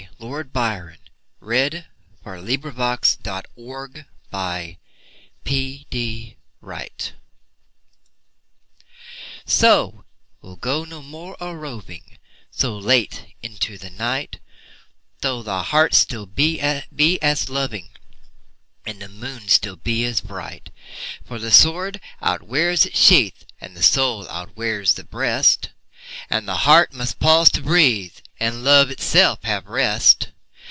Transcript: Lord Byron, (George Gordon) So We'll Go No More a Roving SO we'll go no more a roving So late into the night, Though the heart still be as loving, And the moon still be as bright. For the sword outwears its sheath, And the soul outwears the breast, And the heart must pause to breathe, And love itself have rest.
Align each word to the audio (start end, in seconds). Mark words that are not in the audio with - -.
Lord 0.19 0.53
Byron, 0.53 0.99
(George 1.43 1.83
Gordon) 2.23 2.75
So 3.15 3.55
We'll 3.55 3.75
Go 3.75 4.05
No 4.33 4.33
More 4.33 4.67
a 4.69 4.75
Roving 4.75 6.27
SO 9.45 10.05
we'll 10.41 10.55
go 10.55 10.85
no 10.85 11.01
more 11.03 11.37
a 11.39 11.55
roving 11.55 12.17
So 12.51 12.77
late 12.77 13.35
into 13.43 13.77
the 13.79 13.89
night, 13.91 14.39
Though 15.21 15.41
the 15.43 15.63
heart 15.63 15.93
still 15.95 16.25
be 16.25 16.59
as 16.61 17.49
loving, 17.49 17.89
And 18.85 18.99
the 19.01 19.09
moon 19.09 19.47
still 19.49 19.75
be 19.77 20.03
as 20.05 20.21
bright. 20.21 20.69
For 21.25 21.37
the 21.39 21.51
sword 21.51 21.99
outwears 22.21 22.85
its 22.87 22.97
sheath, 22.99 23.43
And 23.59 23.75
the 23.75 23.83
soul 23.83 24.27
outwears 24.27 24.93
the 24.95 25.03
breast, 25.03 25.69
And 26.29 26.47
the 26.47 26.57
heart 26.67 26.91
must 26.93 27.19
pause 27.19 27.49
to 27.51 27.61
breathe, 27.61 28.13
And 28.39 28.63
love 28.63 28.89
itself 28.89 29.43
have 29.43 29.67
rest. 29.67 30.31